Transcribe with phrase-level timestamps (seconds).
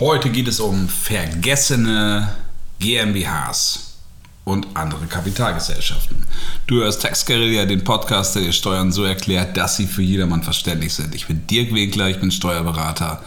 [0.00, 2.32] Heute geht es um vergessene
[2.78, 3.94] GmbHs
[4.44, 6.24] und andere Kapitalgesellschaften.
[6.68, 10.94] Du hörst Taxguerilla, den Podcast, der dir Steuern so erklärt, dass sie für jedermann verständlich
[10.94, 11.16] sind.
[11.16, 13.24] Ich bin Dirk Winkler, ich bin Steuerberater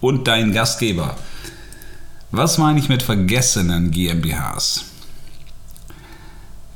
[0.00, 1.16] und dein Gastgeber.
[2.30, 4.84] Was meine ich mit vergessenen GmbHs?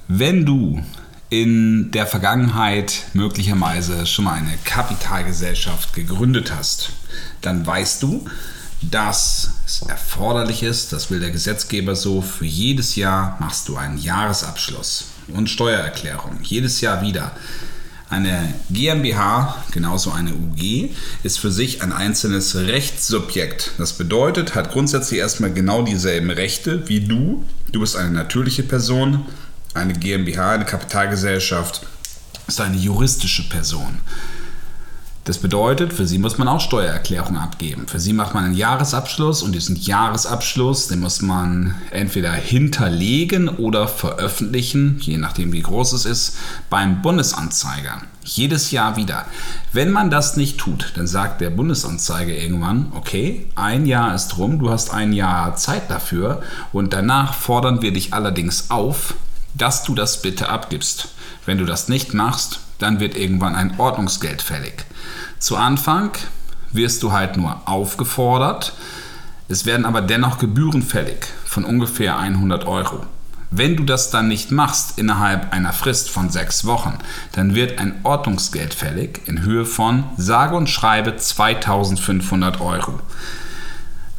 [0.08, 0.82] Wenn du
[1.30, 6.90] in der Vergangenheit möglicherweise schon mal eine Kapitalgesellschaft gegründet hast,
[7.42, 8.26] dann weißt du,
[8.82, 13.98] dass es erforderlich ist, das will der Gesetzgeber so, für jedes Jahr machst du einen
[13.98, 16.38] Jahresabschluss und Steuererklärung.
[16.42, 17.32] Jedes Jahr wieder.
[18.08, 20.90] Eine GmbH, genauso eine UG,
[21.24, 23.72] ist für sich ein einzelnes Rechtssubjekt.
[23.78, 27.44] Das bedeutet, hat grundsätzlich erstmal genau dieselben Rechte wie du.
[27.72, 29.26] Du bist eine natürliche Person,
[29.74, 31.84] eine GmbH, eine Kapitalgesellschaft,
[32.46, 33.98] ist eine juristische Person.
[35.26, 37.88] Das bedeutet, für sie muss man auch Steuererklärungen abgeben.
[37.88, 43.88] Für sie macht man einen Jahresabschluss und diesen Jahresabschluss, den muss man entweder hinterlegen oder
[43.88, 46.36] veröffentlichen, je nachdem wie groß es ist,
[46.70, 48.02] beim Bundesanzeiger.
[48.22, 49.26] Jedes Jahr wieder.
[49.72, 54.60] Wenn man das nicht tut, dann sagt der Bundesanzeiger irgendwann, okay, ein Jahr ist rum,
[54.60, 56.40] du hast ein Jahr Zeit dafür
[56.72, 59.14] und danach fordern wir dich allerdings auf,
[59.54, 61.08] dass du das bitte abgibst.
[61.46, 64.84] Wenn du das nicht machst, dann wird irgendwann ein Ordnungsgeld fällig.
[65.38, 66.12] Zu Anfang
[66.72, 68.74] wirst du halt nur aufgefordert,
[69.48, 73.06] es werden aber dennoch Gebühren fällig von ungefähr 100 Euro.
[73.52, 76.98] Wenn du das dann nicht machst innerhalb einer Frist von sechs Wochen,
[77.32, 82.98] dann wird ein Ordnungsgeld fällig in Höhe von sage und schreibe 2500 Euro.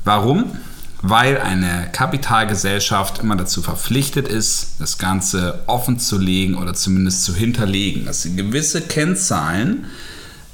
[0.05, 0.57] Warum?
[1.01, 7.35] Weil eine Kapitalgesellschaft immer dazu verpflichtet ist, das Ganze offen zu legen oder zumindest zu
[7.35, 9.85] hinterlegen, dass sie gewisse Kennzahlen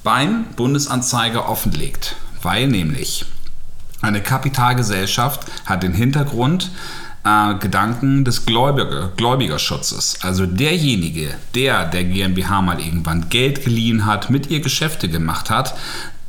[0.04, 3.26] beim Bundesanzeiger offenlegt, weil nämlich
[4.02, 6.72] eine Kapitalgesellschaft hat den Hintergrund,
[7.24, 10.18] äh, Gedanken des Gläubiger, Gläubigerschutzes.
[10.22, 15.74] Also derjenige, der der GmbH mal irgendwann Geld geliehen hat, mit ihr Geschäfte gemacht hat,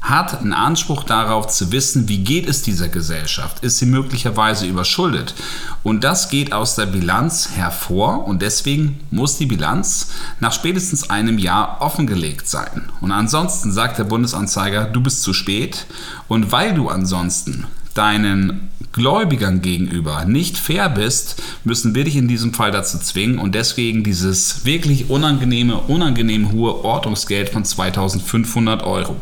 [0.04, 3.64] hat einen Anspruch darauf zu wissen, wie geht es dieser Gesellschaft?
[3.64, 5.34] Ist sie möglicherweise überschuldet?
[5.82, 10.08] Und das geht aus der Bilanz hervor und deswegen muss die Bilanz
[10.40, 12.82] nach spätestens einem Jahr offengelegt sein.
[13.00, 15.86] Und ansonsten sagt der Bundesanzeiger, du bist zu spät
[16.28, 22.52] und weil du ansonsten deinen Gläubigern gegenüber nicht fair bist, müssen wir dich in diesem
[22.52, 29.16] Fall dazu zwingen und deswegen dieses wirklich unangenehme, unangenehm hohe Ortungsgeld von 2500 Euro.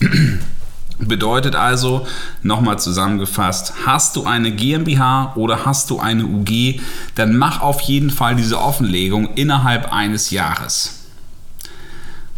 [0.98, 2.06] Bedeutet also,
[2.42, 6.80] nochmal zusammengefasst, hast du eine GmbH oder hast du eine UG,
[7.14, 11.04] dann mach auf jeden Fall diese Offenlegung innerhalb eines Jahres.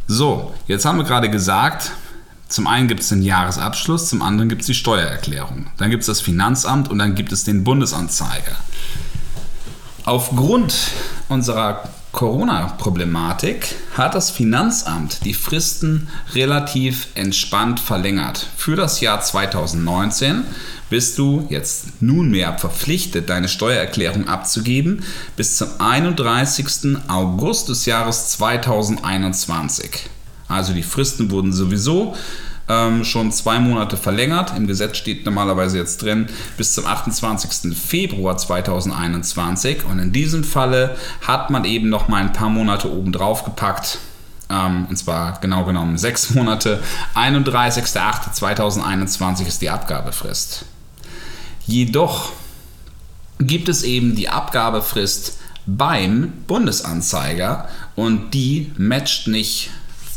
[0.08, 1.92] So, jetzt haben wir gerade gesagt,
[2.48, 5.66] zum einen gibt es den Jahresabschluss, zum anderen gibt es die Steuererklärung.
[5.76, 8.56] Dann gibt es das Finanzamt und dann gibt es den Bundesanzeiger.
[10.04, 10.74] Aufgrund
[11.28, 18.46] unserer Corona-Problematik hat das Finanzamt die Fristen relativ entspannt verlängert.
[18.56, 20.44] Für das Jahr 2019
[20.90, 25.04] bist du jetzt nunmehr verpflichtet, deine Steuererklärung abzugeben
[25.36, 26.96] bis zum 31.
[27.08, 30.08] August des Jahres 2021.
[30.48, 32.16] Also die Fristen wurden sowieso
[32.68, 34.52] ähm, schon zwei Monate verlängert.
[34.56, 37.76] Im Gesetz steht normalerweise jetzt drin bis zum 28.
[37.76, 39.84] Februar 2021.
[39.84, 40.96] Und in diesem Falle
[41.26, 43.98] hat man eben noch mal ein paar Monate obendrauf gepackt.
[44.50, 46.80] Ähm, und zwar genau genommen sechs Monate.
[47.14, 50.64] 31.08.2021 ist die Abgabefrist.
[51.66, 52.32] Jedoch
[53.38, 59.70] gibt es eben die Abgabefrist beim Bundesanzeiger und die matcht nicht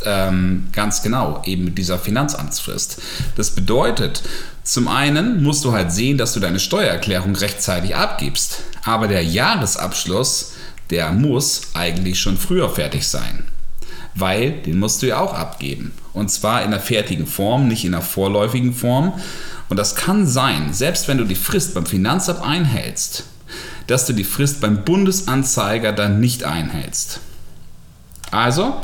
[0.05, 3.01] ähm, ganz genau, eben mit dieser Finanzamtsfrist.
[3.35, 4.23] Das bedeutet,
[4.63, 10.53] zum einen musst du halt sehen, dass du deine Steuererklärung rechtzeitig abgibst, aber der Jahresabschluss,
[10.89, 13.45] der muss eigentlich schon früher fertig sein.
[14.13, 15.93] Weil den musst du ja auch abgeben.
[16.13, 19.13] Und zwar in der fertigen Form, nicht in der vorläufigen Form.
[19.69, 23.23] Und das kann sein, selbst wenn du die Frist beim Finanzamt einhältst,
[23.87, 27.21] dass du die Frist beim Bundesanzeiger dann nicht einhältst.
[28.31, 28.81] Also,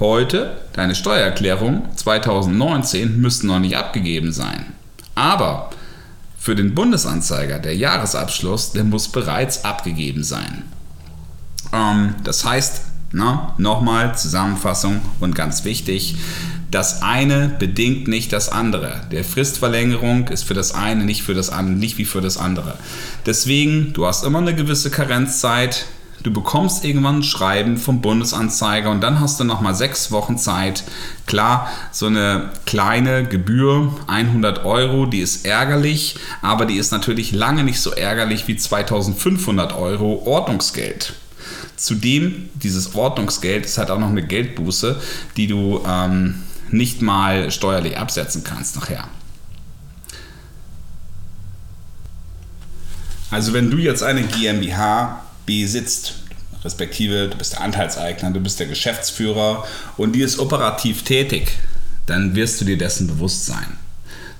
[0.00, 4.66] Heute, deine Steuererklärung 2019 müsste noch nicht abgegeben sein.
[5.14, 5.70] Aber
[6.36, 10.64] für den Bundesanzeiger, der Jahresabschluss, der muss bereits abgegeben sein.
[11.72, 12.82] Ähm, das heißt,
[13.12, 16.16] na, nochmal Zusammenfassung und ganz wichtig,
[16.72, 19.02] das eine bedingt nicht das andere.
[19.12, 22.76] Der Fristverlängerung ist für das eine nicht, für das andere, nicht wie für das andere.
[23.26, 25.86] Deswegen, du hast immer eine gewisse Karenzzeit,
[26.24, 30.82] Du bekommst irgendwann ein Schreiben vom Bundesanzeiger und dann hast du nochmal sechs Wochen Zeit.
[31.26, 37.62] Klar, so eine kleine Gebühr, 100 Euro, die ist ärgerlich, aber die ist natürlich lange
[37.62, 41.12] nicht so ärgerlich wie 2500 Euro Ordnungsgeld.
[41.76, 44.98] Zudem, dieses Ordnungsgeld ist halt auch noch eine Geldbuße,
[45.36, 46.36] die du ähm,
[46.70, 49.08] nicht mal steuerlich absetzen kannst nachher.
[53.30, 56.14] Also wenn du jetzt eine GmbH besitzt,
[56.64, 59.64] respektive du bist der Anteilseigner, du bist der Geschäftsführer
[59.96, 61.52] und die ist operativ tätig,
[62.06, 63.76] dann wirst du dir dessen bewusst sein.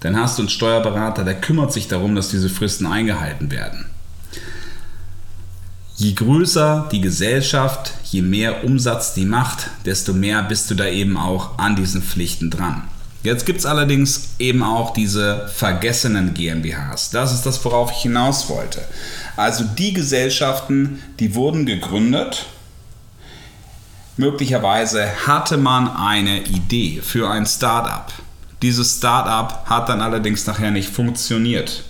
[0.00, 3.86] Dann hast du einen Steuerberater, der kümmert sich darum, dass diese Fristen eingehalten werden.
[5.96, 11.16] Je größer die Gesellschaft, je mehr Umsatz die macht, desto mehr bist du da eben
[11.16, 12.82] auch an diesen Pflichten dran.
[13.22, 17.08] Jetzt gibt es allerdings eben auch diese vergessenen GmbHs.
[17.10, 18.82] Das ist das, worauf ich hinaus wollte.
[19.36, 22.46] Also die Gesellschaften, die wurden gegründet.
[24.16, 28.12] Möglicherweise hatte man eine Idee für ein Startup.
[28.62, 31.82] Dieses Startup hat dann allerdings nachher nicht funktioniert.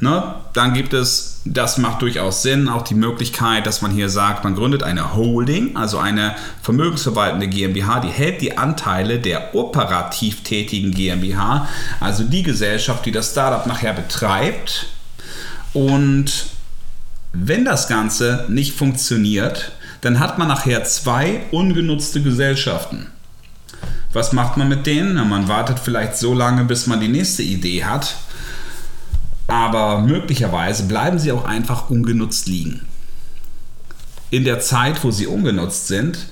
[0.00, 0.36] Ne?
[0.52, 4.54] Dann gibt es, das macht durchaus Sinn, auch die Möglichkeit, dass man hier sagt, man
[4.54, 11.68] gründet eine Holding, also eine vermögensverwaltende GmbH, die hält die Anteile der operativ tätigen GmbH,
[11.98, 14.86] also die Gesellschaft, die das Startup nachher betreibt.
[15.72, 16.46] Und
[17.32, 23.06] wenn das Ganze nicht funktioniert, dann hat man nachher zwei ungenutzte Gesellschaften.
[24.12, 25.14] Was macht man mit denen?
[25.14, 28.14] Na, man wartet vielleicht so lange, bis man die nächste Idee hat
[29.48, 32.82] aber möglicherweise bleiben sie auch einfach ungenutzt liegen.
[34.30, 36.26] In der Zeit, wo sie ungenutzt sind,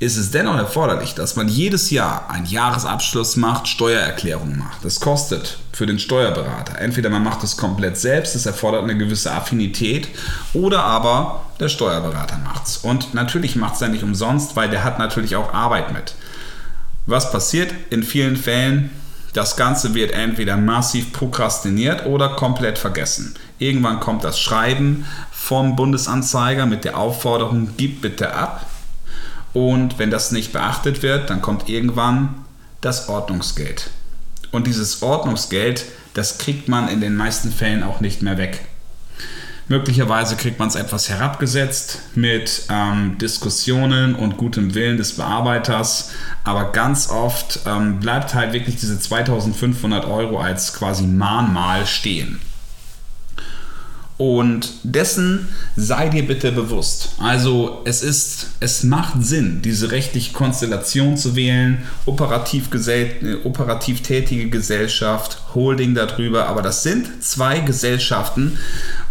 [0.00, 4.84] ist es dennoch erforderlich, dass man jedes Jahr einen Jahresabschluss macht, Steuererklärungen macht.
[4.84, 6.78] Das kostet für den Steuerberater.
[6.78, 10.08] Entweder man macht es komplett selbst, das erfordert eine gewisse Affinität,
[10.52, 12.76] oder aber der Steuerberater macht es.
[12.76, 16.14] Und natürlich macht es er nicht umsonst, weil der hat natürlich auch Arbeit mit.
[17.06, 18.90] Was passiert in vielen Fällen?
[19.32, 23.34] Das Ganze wird entweder massiv prokrastiniert oder komplett vergessen.
[23.58, 28.66] Irgendwann kommt das Schreiben vom Bundesanzeiger mit der Aufforderung, gib bitte ab.
[29.58, 32.44] Und wenn das nicht beachtet wird, dann kommt irgendwann
[32.80, 33.90] das Ordnungsgeld.
[34.52, 35.84] Und dieses Ordnungsgeld,
[36.14, 38.60] das kriegt man in den meisten Fällen auch nicht mehr weg.
[39.66, 46.12] Möglicherweise kriegt man es etwas herabgesetzt mit ähm, Diskussionen und gutem Willen des Bearbeiters,
[46.44, 52.40] aber ganz oft ähm, bleibt halt wirklich diese 2500 Euro als quasi Mahnmal stehen.
[54.18, 57.10] Und dessen sei dir bitte bewusst.
[57.18, 64.50] Also es ist, es macht Sinn, diese rechtliche Konstellation zu wählen, operativ, gesell, operativ tätige
[64.50, 68.58] Gesellschaft, Holding darüber, aber das sind zwei Gesellschaften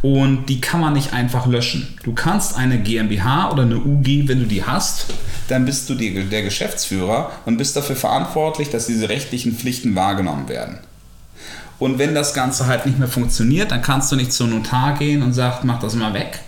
[0.02, 1.98] und die kann man nicht einfach löschen.
[2.04, 5.06] Du kannst eine GmbH oder eine UG, wenn du die hast,
[5.48, 10.50] dann bist du die, der Geschäftsführer und bist dafür verantwortlich, dass diese rechtlichen Pflichten wahrgenommen
[10.50, 10.80] werden.
[11.80, 15.22] Und wenn das Ganze halt nicht mehr funktioniert, dann kannst du nicht zum Notar gehen
[15.22, 16.40] und sagst, mach das mal weg.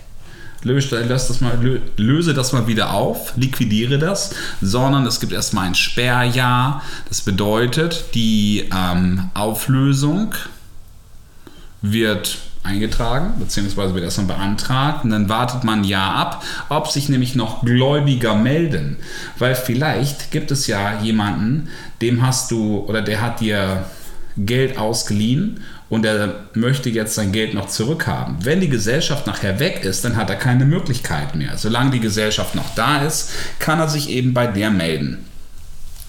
[0.62, 5.76] Löse das, mal, löse das mal wieder auf, liquidiere das, sondern es gibt erstmal ein
[5.76, 6.81] Sperrjahr.
[7.08, 10.36] Das bedeutet, die ähm, Auflösung
[11.81, 17.08] wird eingetragen, beziehungsweise wird erstmal beantragt und dann wartet man ein Jahr ab, ob sich
[17.08, 18.98] nämlich noch Gläubiger melden.
[19.38, 21.70] Weil vielleicht gibt es ja jemanden,
[22.02, 23.86] dem hast du oder der hat dir
[24.38, 28.38] Geld ausgeliehen und er möchte jetzt sein Geld noch zurückhaben.
[28.44, 31.57] Wenn die Gesellschaft nachher weg ist, dann hat er keine Möglichkeit mehr.
[31.57, 35.26] Solange die Gesellschaft noch da ist, kann er sich eben bei der melden.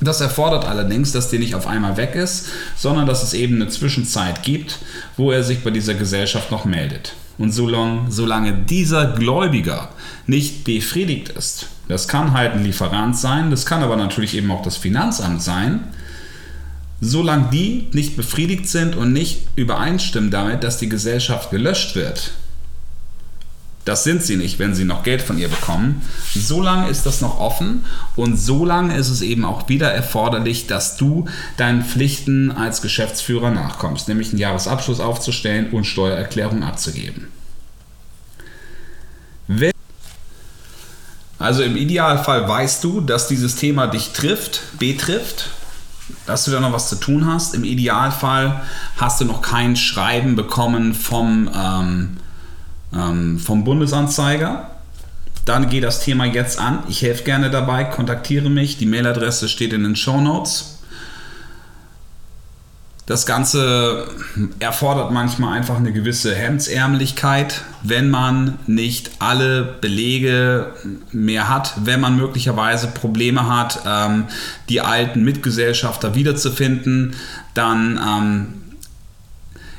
[0.02, 3.68] Das erfordert allerdings, dass die nicht auf einmal weg ist, sondern dass es eben eine
[3.68, 4.78] Zwischenzeit gibt,
[5.16, 7.14] wo er sich bei dieser Gesellschaft noch meldet.
[7.36, 9.90] Und solange, solange dieser Gläubiger
[10.26, 14.62] nicht befriedigt ist, das kann halt ein Lieferant sein, das kann aber natürlich eben auch
[14.62, 15.84] das Finanzamt sein,
[17.00, 22.32] solange die nicht befriedigt sind und nicht übereinstimmen damit, dass die Gesellschaft gelöscht wird,
[23.86, 26.02] das sind sie nicht, wenn sie noch Geld von ihr bekommen.
[26.34, 31.24] Solange ist das noch offen und solange ist es eben auch wieder erforderlich, dass du
[31.56, 37.28] deinen Pflichten als Geschäftsführer nachkommst, nämlich einen Jahresabschluss aufzustellen und Steuererklärung abzugeben.
[41.38, 45.48] Also im Idealfall weißt du, dass dieses Thema dich trifft, betrifft
[46.26, 47.54] dass du da noch was zu tun hast.
[47.54, 48.62] Im Idealfall
[48.96, 52.16] hast du noch kein Schreiben bekommen vom, ähm,
[52.94, 54.70] ähm, vom Bundesanzeiger.
[55.44, 56.80] Dann geh das Thema jetzt an.
[56.88, 57.84] Ich helfe gerne dabei.
[57.84, 58.76] Kontaktiere mich.
[58.76, 60.79] Die Mailadresse steht in den Show Notes.
[63.10, 64.06] Das Ganze
[64.60, 70.72] erfordert manchmal einfach eine gewisse Hemdsärmlichkeit, wenn man nicht alle Belege
[71.10, 74.26] mehr hat, wenn man möglicherweise Probleme hat, ähm,
[74.68, 77.16] die alten Mitgesellschafter wiederzufinden,
[77.52, 78.46] dann ähm,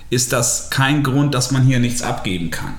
[0.10, 2.74] ist das kein Grund, dass man hier nichts abgeben kann.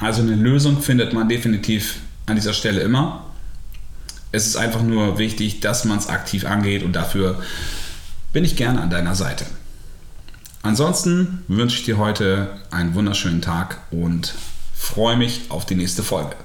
[0.00, 3.24] Also eine Lösung findet man definitiv an dieser Stelle immer.
[4.32, 7.40] Es ist einfach nur wichtig, dass man es aktiv angeht und dafür
[8.34, 9.46] bin ich gerne an deiner Seite.
[10.64, 14.34] Ansonsten wünsche ich dir heute einen wunderschönen Tag und
[14.74, 16.36] freue mich auf die nächste Folge.